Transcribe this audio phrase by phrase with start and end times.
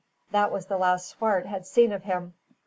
[0.31, 2.33] That was the last Swart had seen of him.